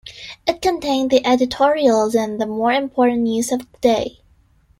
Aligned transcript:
It 0.47 0.63
contained 0.63 1.11
the 1.11 1.23
editorials 1.23 2.15
and 2.15 2.41
the 2.41 2.47
more 2.47 2.71
important 2.71 3.19
news 3.21 3.51
of 3.51 3.59
the 3.59 3.77
day. 3.81 4.21